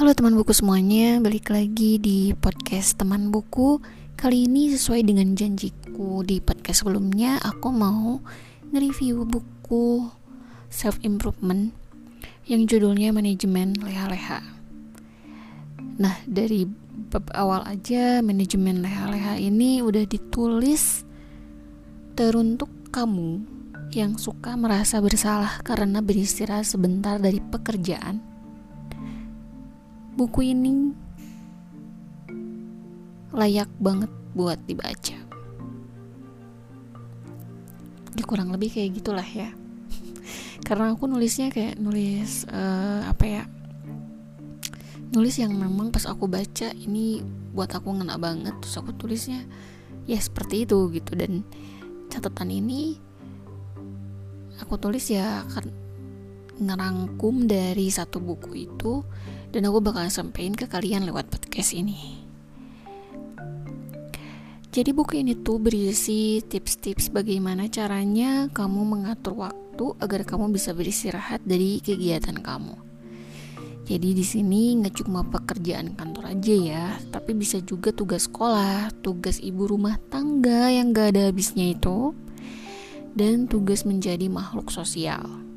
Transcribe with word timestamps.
Halo 0.00 0.16
teman 0.16 0.32
buku 0.32 0.56
semuanya, 0.56 1.20
balik 1.20 1.52
lagi 1.52 2.00
di 2.00 2.32
podcast 2.32 2.96
teman 2.96 3.28
buku. 3.28 3.84
Kali 4.16 4.48
ini 4.48 4.72
sesuai 4.72 5.04
dengan 5.04 5.36
janjiku 5.36 6.24
di 6.24 6.40
podcast 6.40 6.80
sebelumnya 6.80 7.36
Aku 7.44 7.68
mau 7.68 8.16
nge-review 8.72 9.28
buku 9.28 10.08
self-improvement 10.72 11.76
Yang 12.48 12.62
judulnya 12.72 13.12
Manajemen 13.12 13.76
Leha-Leha. 13.76 14.40
Nah 16.00 16.16
dari 16.24 16.64
bab 17.12 17.28
awal 17.36 17.68
aja 17.68 18.24
manajemen 18.24 18.80
leha-leha 18.80 19.36
ini 19.36 19.84
udah 19.84 20.08
ditulis 20.08 21.04
teruntuk 22.16 22.72
kamu 22.88 23.44
yang 23.92 24.16
suka 24.16 24.56
merasa 24.56 24.96
bersalah 25.04 25.60
karena 25.60 26.00
beristirahat 26.00 26.64
sebentar 26.64 27.20
dari 27.20 27.44
pekerjaan 27.44 28.39
buku 30.14 30.54
ini 30.54 30.94
layak 33.30 33.70
banget 33.78 34.10
buat 34.34 34.58
dibaca. 34.66 35.18
Ya 38.18 38.24
kurang 38.26 38.50
lebih 38.50 38.74
kayak 38.74 38.98
gitulah 38.98 39.26
ya. 39.26 39.54
Karena 40.66 40.92
aku 40.94 41.06
nulisnya 41.06 41.54
kayak 41.54 41.78
nulis 41.78 42.46
uh, 42.50 43.06
apa 43.06 43.24
ya? 43.26 43.44
Nulis 45.10 45.38
yang 45.38 45.54
memang 45.54 45.90
pas 45.90 46.06
aku 46.06 46.30
baca 46.30 46.70
ini 46.74 47.22
buat 47.50 47.70
aku 47.74 47.98
ngena 47.98 48.14
banget 48.14 48.54
terus 48.62 48.78
aku 48.78 48.94
tulisnya 48.94 49.42
ya 50.06 50.18
seperti 50.22 50.62
itu 50.66 50.86
gitu 50.94 51.18
dan 51.18 51.42
catatan 52.10 52.50
ini 52.50 52.94
aku 54.62 54.78
tulis 54.78 55.02
ya 55.10 55.42
kan 55.50 55.66
ngerangkum 56.60 57.48
dari 57.48 57.88
satu 57.88 58.20
buku 58.22 58.70
itu 58.70 59.02
dan 59.50 59.66
aku 59.66 59.82
bakal 59.82 60.06
sampein 60.10 60.54
ke 60.54 60.70
kalian 60.70 61.06
lewat 61.06 61.30
podcast 61.30 61.74
ini. 61.74 62.22
Jadi 64.70 64.94
buku 64.94 65.18
ini 65.18 65.34
tuh 65.34 65.58
berisi 65.58 66.38
tips-tips 66.46 67.10
bagaimana 67.10 67.66
caranya 67.66 68.46
kamu 68.54 68.86
mengatur 68.86 69.34
waktu 69.34 69.98
agar 69.98 70.22
kamu 70.22 70.54
bisa 70.54 70.70
beristirahat 70.70 71.42
dari 71.42 71.82
kegiatan 71.82 72.38
kamu. 72.38 72.78
Jadi 73.90 74.14
di 74.14 74.22
sini 74.22 74.78
nggak 74.78 75.02
cuma 75.02 75.26
pekerjaan 75.26 75.98
kantor 75.98 76.38
aja 76.38 76.54
ya, 76.54 76.86
tapi 77.10 77.34
bisa 77.34 77.58
juga 77.58 77.90
tugas 77.90 78.30
sekolah, 78.30 78.94
tugas 79.02 79.42
ibu 79.42 79.66
rumah 79.66 79.98
tangga 80.06 80.70
yang 80.70 80.94
gak 80.94 81.18
ada 81.18 81.34
habisnya 81.34 81.74
itu, 81.74 82.14
dan 83.18 83.50
tugas 83.50 83.82
menjadi 83.82 84.30
makhluk 84.30 84.70
sosial. 84.70 85.49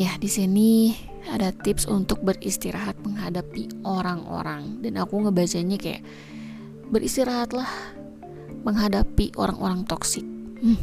Ya, 0.00 0.16
di 0.16 0.32
sini 0.32 0.96
ada 1.28 1.52
tips 1.52 1.84
untuk 1.84 2.24
beristirahat 2.24 2.96
menghadapi 3.04 3.84
orang-orang 3.84 4.80
dan 4.80 4.96
aku 4.96 5.20
ngebacanya 5.28 5.76
kayak 5.76 6.00
beristirahatlah 6.88 7.68
menghadapi 8.64 9.36
orang-orang 9.36 9.84
toksik. 9.84 10.24
Hmm, 10.64 10.80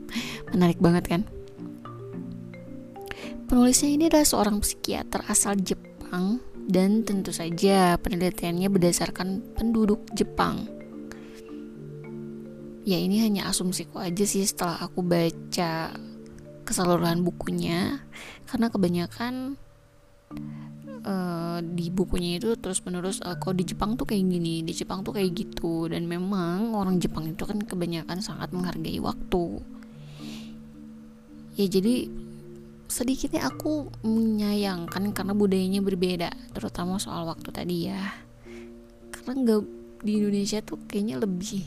menarik 0.52 0.76
banget 0.84 1.08
kan? 1.08 1.22
Penulisnya 3.48 3.88
ini 3.88 4.12
adalah 4.12 4.28
seorang 4.28 4.60
psikiater 4.60 5.24
asal 5.32 5.56
Jepang 5.56 6.36
dan 6.68 7.08
tentu 7.08 7.32
saja 7.32 7.96
penelitiannya 7.96 8.68
berdasarkan 8.68 9.56
penduduk 9.56 10.04
Jepang. 10.12 10.68
Ya 12.84 13.00
ini 13.00 13.24
hanya 13.24 13.48
asumsiku 13.48 13.96
aja 13.96 14.28
sih 14.28 14.44
setelah 14.44 14.76
aku 14.84 15.00
baca 15.00 15.96
keseluruhan 16.68 17.24
bukunya 17.24 18.04
karena 18.44 18.68
kebanyakan 18.68 19.56
uh, 21.08 21.58
di 21.64 21.88
bukunya 21.88 22.36
itu 22.36 22.52
terus 22.60 22.84
menerus 22.84 23.24
uh, 23.24 23.40
kok 23.40 23.56
di 23.56 23.64
Jepang 23.64 23.96
tuh 23.96 24.04
kayak 24.04 24.20
gini 24.28 24.60
di 24.60 24.72
Jepang 24.76 25.00
tuh 25.00 25.16
kayak 25.16 25.32
gitu. 25.32 25.88
Dan 25.88 26.04
memang 26.04 26.76
orang 26.76 27.00
Jepang 27.00 27.24
itu 27.24 27.48
kan 27.48 27.56
kebanyakan 27.64 28.20
sangat 28.20 28.52
menghargai 28.52 29.00
waktu. 29.00 29.64
Ya 31.56 31.66
jadi 31.66 32.06
sedikitnya 32.88 33.48
aku 33.48 33.88
menyayangkan 34.04 35.12
karena 35.12 35.32
budayanya 35.32 35.80
berbeda 35.80 36.30
terutama 36.52 37.00
soal 37.00 37.24
waktu 37.24 37.48
tadi 37.48 37.88
ya. 37.88 38.12
Karena 39.08 39.32
nggak 39.40 39.62
di 40.04 40.12
Indonesia 40.20 40.62
tuh 40.62 40.78
kayaknya 40.86 41.18
lebih 41.18 41.64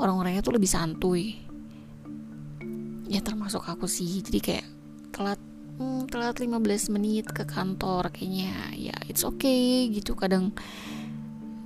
orang-orangnya 0.00 0.40
tuh 0.40 0.56
lebih 0.56 0.70
santuy 0.70 1.51
ya 3.12 3.20
termasuk 3.20 3.68
aku 3.68 3.84
sih. 3.84 4.24
Jadi 4.24 4.40
kayak 4.40 4.66
telat 5.12 5.40
hmm, 5.76 6.08
telat 6.08 6.40
15 6.40 6.48
menit 6.96 7.28
ke 7.28 7.44
kantor 7.44 8.08
kayaknya. 8.08 8.72
Ya 8.72 8.96
it's 9.04 9.22
okay 9.22 9.92
gitu. 9.92 10.16
Kadang 10.16 10.56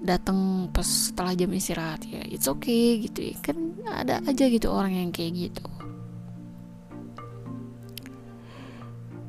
datang 0.03 0.71
pas 0.71 0.87
setelah 0.87 1.35
jam 1.35 1.51
istirahat 1.55 2.05
ya 2.07 2.23
it's 2.27 2.51
okay 2.51 2.99
gitu 3.07 3.31
ya. 3.31 3.39
Kan 3.39 3.79
ada 3.87 4.19
aja 4.27 4.45
gitu 4.51 4.75
orang 4.75 4.99
yang 4.99 5.11
kayak 5.15 5.51
gitu. 5.51 5.67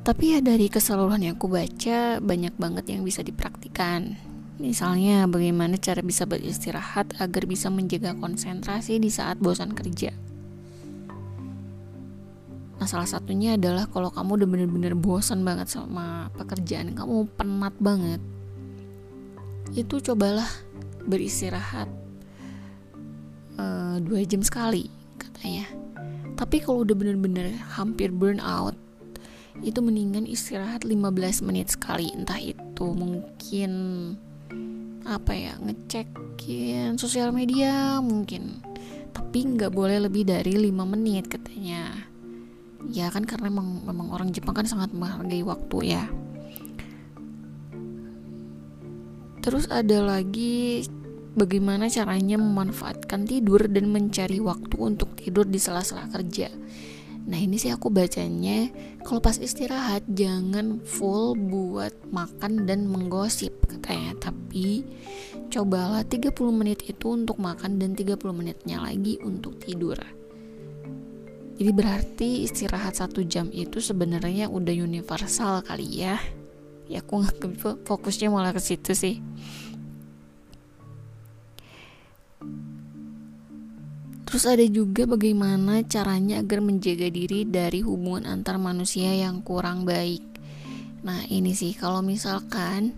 Tapi 0.02 0.24
ya 0.34 0.40
dari 0.40 0.72
keseluruhan 0.72 1.20
yang 1.20 1.36
aku 1.36 1.52
baca 1.52 2.16
banyak 2.18 2.56
banget 2.56 2.84
yang 2.96 3.04
bisa 3.04 3.20
dipraktikan. 3.20 4.16
Misalnya 4.58 5.30
bagaimana 5.30 5.78
cara 5.78 6.02
bisa 6.02 6.26
beristirahat 6.26 7.14
agar 7.22 7.46
bisa 7.46 7.70
menjaga 7.70 8.16
konsentrasi 8.18 8.98
di 8.98 9.06
saat 9.06 9.38
bosan 9.38 9.70
kerja 9.70 10.10
salah 12.88 13.04
satunya 13.04 13.60
adalah 13.60 13.84
kalau 13.92 14.08
kamu 14.08 14.40
udah 14.40 14.48
bener-bener 14.48 14.94
bosan 14.96 15.44
banget 15.44 15.68
sama 15.68 16.32
pekerjaan 16.40 16.96
kamu 16.96 17.28
penat 17.36 17.76
banget 17.76 18.18
itu 19.76 20.00
cobalah 20.00 20.48
beristirahat 21.04 21.88
uh, 23.60 24.00
dua 24.00 24.24
jam 24.24 24.40
sekali 24.40 24.88
katanya. 25.20 25.68
Tapi 26.38 26.62
kalau 26.62 26.86
udah 26.86 26.94
bener-bener 26.94 27.50
hampir 27.74 28.14
burn 28.14 28.38
out 28.38 28.78
itu 29.58 29.82
mendingan 29.82 30.22
istirahat 30.22 30.86
15 30.86 31.42
menit 31.42 31.74
sekali. 31.74 32.14
Entah 32.14 32.38
itu 32.38 32.86
mungkin 32.94 33.72
apa 35.02 35.32
ya 35.34 35.58
ngecekin 35.58 36.96
sosial 36.96 37.34
media 37.34 37.98
mungkin. 37.98 38.62
Tapi 39.10 39.58
nggak 39.58 39.74
boleh 39.74 40.06
lebih 40.06 40.30
dari 40.30 40.54
5 40.54 40.94
menit 40.94 41.26
katanya 41.26 42.06
ya 42.86 43.10
kan 43.10 43.26
karena 43.26 43.50
memang, 43.50 43.82
memang 43.82 44.08
orang 44.14 44.30
Jepang 44.30 44.54
kan 44.54 44.66
sangat 44.68 44.94
menghargai 44.94 45.42
waktu 45.42 45.98
ya. 45.98 46.04
Terus 49.42 49.66
ada 49.72 50.04
lagi 50.04 50.84
bagaimana 51.34 51.86
caranya 51.90 52.36
memanfaatkan 52.38 53.26
tidur 53.26 53.66
dan 53.70 53.90
mencari 53.90 54.38
waktu 54.38 54.76
untuk 54.78 55.14
tidur 55.18 55.46
di 55.46 55.58
sela-sela 55.58 56.06
kerja. 56.10 56.50
Nah 57.28 57.36
ini 57.36 57.60
sih 57.60 57.68
aku 57.68 57.92
bacanya 57.92 58.72
kalau 59.04 59.20
pas 59.20 59.36
istirahat 59.36 60.00
jangan 60.08 60.80
full 60.80 61.36
buat 61.36 61.92
makan 62.08 62.64
dan 62.64 62.88
menggosip 62.88 63.52
katanya. 63.68 64.16
Tapi 64.16 64.84
cobalah 65.52 66.04
30 66.04 66.32
menit 66.52 66.84
itu 66.88 67.12
untuk 67.12 67.36
makan 67.40 67.76
dan 67.80 67.92
30 67.92 68.16
menitnya 68.32 68.80
lagi 68.80 69.20
untuk 69.20 69.60
tidur 69.60 69.96
jadi 71.58 71.74
berarti 71.74 72.46
istirahat 72.46 73.02
satu 73.02 73.26
jam 73.26 73.50
itu 73.50 73.82
sebenarnya 73.82 74.46
udah 74.46 74.70
universal 74.70 75.58
kali 75.66 76.06
ya. 76.06 76.14
Ya 76.86 77.02
aku 77.02 77.18
nggak 77.18 77.82
fokusnya 77.82 78.30
malah 78.30 78.54
ke 78.54 78.62
situ 78.62 78.94
sih. 78.94 79.18
Terus 84.22 84.44
ada 84.46 84.62
juga 84.70 85.02
bagaimana 85.10 85.82
caranya 85.82 86.38
agar 86.46 86.62
menjaga 86.62 87.10
diri 87.10 87.42
dari 87.42 87.82
hubungan 87.82 88.30
antar 88.30 88.54
manusia 88.62 89.10
yang 89.18 89.42
kurang 89.42 89.82
baik. 89.82 90.22
Nah 91.02 91.26
ini 91.26 91.58
sih 91.58 91.74
kalau 91.74 92.06
misalkan 92.06 92.94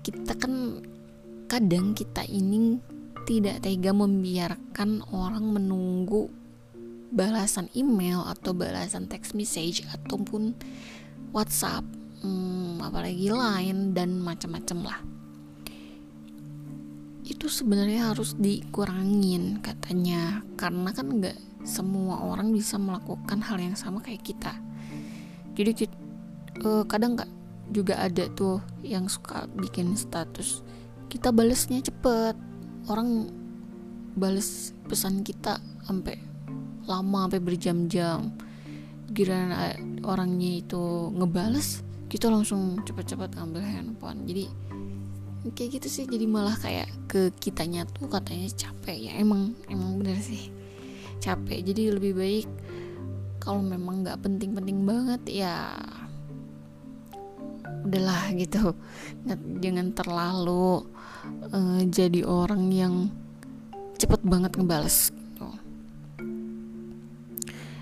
kita 0.00 0.32
kan 0.32 0.80
kadang 1.44 1.92
kita 1.92 2.24
ini 2.24 2.80
tidak 3.28 3.68
tega 3.68 3.92
membiarkan 3.92 5.04
orang 5.12 5.44
menunggu 5.60 6.45
balasan 7.12 7.70
email 7.76 8.22
atau 8.26 8.52
balasan 8.56 9.06
text 9.06 9.32
message 9.32 9.82
ataupun 9.90 10.56
WhatsApp, 11.30 11.84
hmm, 12.22 12.82
apalagi 12.82 13.30
lain 13.30 13.94
dan 13.94 14.18
macam-macam 14.18 14.78
lah. 14.86 14.98
Itu 17.26 17.50
sebenarnya 17.50 18.14
harus 18.14 18.38
dikurangin 18.38 19.58
katanya 19.58 20.46
karena 20.54 20.90
kan 20.94 21.06
nggak 21.10 21.38
semua 21.66 22.22
orang 22.22 22.54
bisa 22.54 22.78
melakukan 22.78 23.42
hal 23.42 23.58
yang 23.58 23.74
sama 23.74 23.98
kayak 23.98 24.22
kita. 24.22 24.54
Jadi 25.58 25.90
uh, 26.62 26.86
kadang 26.86 27.18
nggak 27.18 27.30
juga 27.74 27.98
ada 27.98 28.30
tuh 28.30 28.62
yang 28.86 29.10
suka 29.10 29.50
bikin 29.58 29.98
status 29.98 30.62
kita 31.10 31.30
balesnya 31.30 31.82
cepet 31.82 32.34
orang 32.90 33.30
bales 34.18 34.74
pesan 34.90 35.22
kita 35.22 35.58
sampai 35.86 36.18
lama 36.86 37.26
sampai 37.26 37.42
berjam-jam. 37.42 38.32
Giliran 39.10 39.54
orangnya 40.02 40.62
itu 40.62 41.10
ngebales 41.14 41.86
kita 42.06 42.30
langsung 42.30 42.78
cepet-cepet 42.86 43.34
ambil 43.38 43.62
handphone. 43.62 44.22
Jadi 44.26 44.46
kayak 45.54 45.82
gitu 45.82 45.88
sih. 45.90 46.04
Jadi 46.06 46.26
malah 46.26 46.54
kayak 46.58 46.90
ke 47.10 47.30
kitanya 47.38 47.86
tuh 47.86 48.10
katanya 48.10 48.50
capek. 48.54 49.10
Ya 49.10 49.12
emang 49.18 49.54
emang 49.70 49.98
bener 49.98 50.18
sih. 50.22 50.50
Capek. 51.18 51.66
Jadi 51.66 51.90
lebih 51.90 52.14
baik 52.14 52.46
kalau 53.42 53.62
memang 53.62 54.02
nggak 54.02 54.22
penting-penting 54.26 54.82
banget 54.82 55.22
ya 55.30 55.74
udahlah 57.86 58.34
gitu. 58.34 58.74
Jangan 59.62 59.94
terlalu 59.94 60.82
uh, 61.54 61.82
jadi 61.86 62.26
orang 62.26 62.70
yang 62.74 62.94
cepet 63.98 64.20
banget 64.26 64.58
ngebales 64.58 65.14
gitu. 65.14 65.46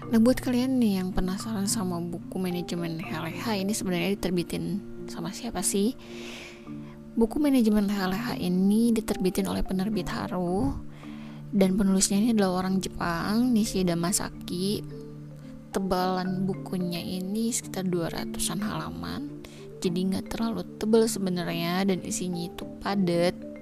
Nah 0.05 0.21
buat 0.21 0.37
kalian 0.37 0.77
nih 0.77 1.01
yang 1.01 1.17
penasaran 1.17 1.65
sama 1.65 1.97
buku 1.97 2.37
manajemen 2.37 3.01
HLH 3.01 3.57
ini 3.57 3.73
sebenarnya 3.73 4.13
diterbitin 4.21 4.85
sama 5.09 5.33
siapa 5.33 5.65
sih? 5.65 5.97
Buku 7.17 7.41
manajemen 7.41 7.89
HLH 7.89 8.37
ini 8.37 8.93
diterbitin 8.93 9.49
oleh 9.49 9.65
penerbit 9.65 10.11
Haru 10.13 10.77
dan 11.55 11.79
penulisnya 11.81 12.21
ini 12.21 12.29
adalah 12.37 12.67
orang 12.67 12.85
Jepang 12.85 13.55
Nishida 13.55 13.97
Masaki. 13.97 14.85
Tebalan 15.73 16.47
bukunya 16.47 17.01
ini 17.01 17.51
sekitar 17.51 17.89
200-an 17.89 18.61
halaman. 18.61 19.43
Jadi 19.81 19.99
nggak 20.11 20.37
terlalu 20.37 20.63
tebal 20.77 21.09
sebenarnya 21.09 21.83
dan 21.89 22.05
isinya 22.05 22.45
itu 22.45 22.63
padat 22.79 23.55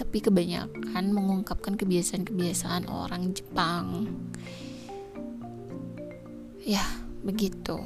tapi 0.00 0.24
kebanyakan 0.24 1.12
mengungkapkan 1.12 1.76
kebiasaan-kebiasaan 1.76 2.88
orang 2.88 3.36
Jepang. 3.36 4.08
Ya, 6.60 6.84
begitu. 7.24 7.80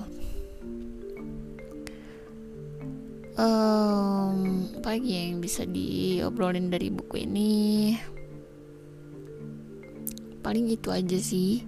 Um, 3.34 4.70
apa 4.78 4.94
lagi 4.94 5.10
yang 5.10 5.42
bisa 5.42 5.66
diobrolin 5.66 6.70
dari 6.70 6.90
buku 6.90 7.26
ini? 7.26 7.54
Paling 10.42 10.70
itu 10.70 10.90
aja 10.90 11.18
sih. 11.18 11.62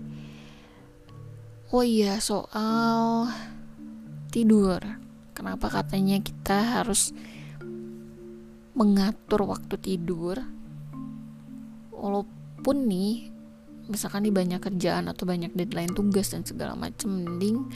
Oh 1.74 1.82
iya, 1.82 2.18
soal 2.22 3.30
tidur. 4.30 4.78
Kenapa 5.34 5.70
katanya 5.70 6.22
kita 6.22 6.82
harus 6.82 7.10
mengatur 8.76 9.48
waktu 9.48 9.74
tidur 9.80 10.36
walaupun 11.96 12.76
nih 12.84 13.35
misalkan 13.86 14.26
di 14.26 14.32
banyak 14.34 14.58
kerjaan 14.58 15.06
atau 15.10 15.24
banyak 15.26 15.54
deadline 15.54 15.94
tugas 15.94 16.34
dan 16.34 16.42
segala 16.42 16.74
macam 16.74 17.10
mending 17.10 17.70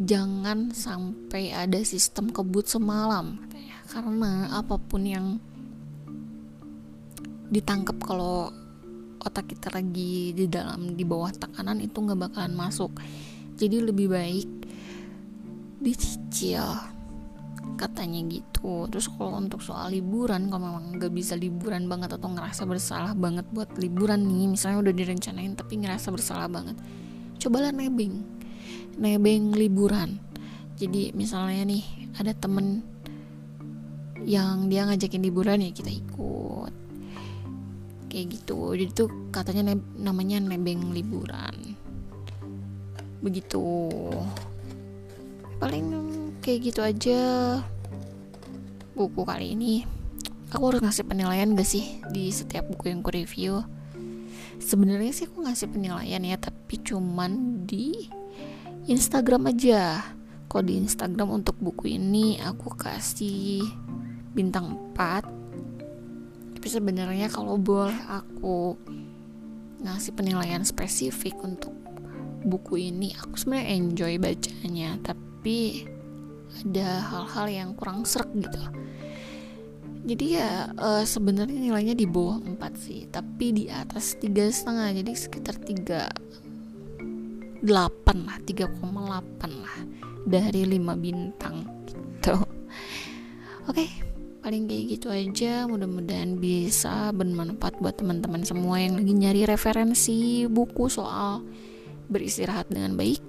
jangan 0.00 0.74
sampai 0.74 1.54
ada 1.54 1.78
sistem 1.86 2.30
kebut 2.30 2.66
semalam. 2.66 3.38
Karena 3.84 4.50
apa 4.50 4.80
pun 4.80 5.02
yang 5.06 5.38
ditangkap 7.52 7.94
kalau 8.02 8.50
otak 9.22 9.54
kita 9.54 9.70
lagi 9.70 10.34
di 10.34 10.50
dalam 10.50 10.98
di 10.98 11.04
bawah 11.06 11.30
tekanan 11.30 11.78
itu 11.78 11.94
nggak 11.94 12.20
bakalan 12.30 12.54
masuk. 12.56 12.90
Jadi 13.54 13.78
lebih 13.84 14.10
baik 14.10 14.50
dicicil 15.78 16.93
katanya 17.74 18.22
gitu. 18.30 18.86
Terus 18.88 19.10
kalau 19.12 19.38
untuk 19.38 19.60
soal 19.60 19.92
liburan 19.92 20.48
kalau 20.48 20.74
memang 20.74 20.96
nggak 20.98 21.12
bisa 21.12 21.34
liburan 21.36 21.86
banget 21.90 22.16
atau 22.16 22.32
ngerasa 22.32 22.64
bersalah 22.64 23.12
banget 23.12 23.44
buat 23.50 23.70
liburan 23.76 24.24
nih? 24.24 24.50
Misalnya 24.50 24.88
udah 24.88 24.94
direncanain 24.94 25.52
tapi 25.54 25.82
ngerasa 25.82 26.08
bersalah 26.14 26.48
banget. 26.48 26.78
Cobalah 27.38 27.74
nebeng. 27.74 28.24
Nebeng 28.96 29.52
liburan. 29.52 30.18
Jadi 30.74 31.14
misalnya 31.14 31.68
nih 31.68 31.84
ada 32.18 32.32
temen 32.34 32.82
yang 34.24 34.72
dia 34.72 34.88
ngajakin 34.88 35.22
liburan 35.22 35.60
ya 35.60 35.70
kita 35.70 35.92
ikut. 35.92 36.72
Kayak 38.08 38.26
gitu. 38.40 38.72
Jadi 38.72 38.90
tuh 38.94 39.08
katanya 39.34 39.74
ne 39.74 39.74
namanya 40.00 40.40
nebeng 40.40 40.94
liburan. 40.94 41.76
Begitu. 43.20 43.90
Paling 45.60 45.86
kayak 46.44 46.60
gitu 46.60 46.80
aja. 46.84 47.20
Buku 48.92 49.24
kali 49.24 49.56
ini. 49.56 49.88
Aku 50.52 50.68
harus 50.68 50.84
ngasih 50.84 51.08
penilaian 51.08 51.56
gak 51.56 51.64
sih 51.64 52.04
di 52.12 52.28
setiap 52.28 52.68
buku 52.68 52.92
yang 52.92 53.00
aku 53.00 53.16
review? 53.16 53.64
Sebenarnya 54.60 55.10
sih 55.16 55.24
aku 55.24 55.40
ngasih 55.48 55.72
penilaian 55.72 56.20
ya 56.20 56.36
tapi 56.36 56.84
cuman 56.84 57.64
di 57.64 58.12
Instagram 58.84 59.48
aja. 59.48 60.04
Kok 60.52 60.68
di 60.68 60.78
Instagram 60.84 61.32
untuk 61.32 61.56
buku 61.58 61.96
ini 61.96 62.36
aku 62.44 62.76
kasih 62.76 63.64
bintang 64.36 64.92
4 64.94 66.60
tapi 66.60 66.72
sebenarnya 66.80 67.28
kalau 67.28 67.60
boleh 67.60 67.92
aku 68.08 68.72
ngasih 69.84 70.16
penilaian 70.16 70.64
spesifik 70.64 71.36
untuk 71.44 71.76
buku 72.40 72.88
ini 72.88 73.12
aku 73.16 73.36
sebenarnya 73.36 73.68
enjoy 73.74 74.16
bacanya. 74.16 74.96
Tapi 75.04 75.84
ada 76.62 77.02
hal-hal 77.10 77.46
yang 77.50 77.74
kurang 77.74 78.06
serak 78.06 78.30
gitu. 78.36 78.60
Jadi 80.04 80.36
ya 80.36 80.68
uh, 80.76 81.00
sebenarnya 81.00 81.56
nilainya 81.56 81.96
di 81.96 82.04
bawah 82.04 82.36
4 82.36 82.60
sih 82.76 83.08
tapi 83.08 83.56
di 83.56 83.72
atas 83.72 84.20
tiga 84.20 84.44
setengah 84.52 85.00
jadi 85.00 85.12
sekitar 85.16 85.56
3 85.56 87.64
8 87.64 88.28
lah 88.28 88.36
3,8 88.44 89.64
lah 89.64 89.76
dari 90.28 90.68
5 90.76 90.92
bintang 91.00 91.64
gitu. 91.88 92.36
Oke 93.64 93.88
paling 94.44 94.68
kayak 94.68 95.00
gitu 95.00 95.08
aja. 95.08 95.64
Mudah-mudahan 95.64 96.36
bisa 96.36 97.08
bermanfaat 97.16 97.80
buat 97.80 97.96
teman-teman 97.96 98.44
semua 98.44 98.76
yang 98.76 99.00
lagi 99.00 99.16
nyari 99.16 99.48
referensi 99.48 100.44
buku 100.44 100.92
soal 100.92 101.40
beristirahat 102.12 102.68
dengan 102.68 103.00
baik 103.00 103.24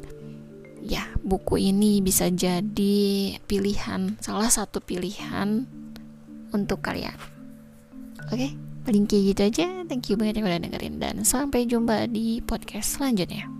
ya 0.85 1.09
buku 1.25 1.57
ini 1.73 1.97
bisa 2.05 2.29
jadi 2.29 3.35
pilihan 3.49 4.21
salah 4.21 4.53
satu 4.53 4.77
pilihan 4.77 5.65
untuk 6.53 6.85
kalian 6.85 7.17
oke 8.29 8.37
okay? 8.37 8.53
paling 8.85 9.09
kayak 9.09 9.23
gitu 9.33 9.41
aja 9.49 9.67
thank 9.89 10.05
you 10.13 10.15
banget 10.15 10.39
yang 10.39 10.45
udah 10.45 10.61
dengerin 10.61 10.95
dan 11.01 11.15
sampai 11.25 11.65
jumpa 11.65 12.05
di 12.05 12.37
podcast 12.45 13.01
selanjutnya 13.01 13.54